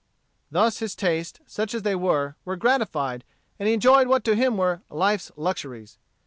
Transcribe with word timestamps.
Thus 0.49 0.79
his 0.79 0.95
tastes, 0.95 1.39
such 1.45 1.75
as 1.75 1.83
they 1.83 1.93
were, 1.93 2.35
were 2.43 2.55
gratified, 2.55 3.23
and 3.59 3.67
he 3.67 3.73
enjoyed 3.75 4.07
what 4.07 4.23
to 4.23 4.35
him 4.35 4.57
were 4.57 4.81
life's 4.89 5.31
luxuries. 5.35 5.99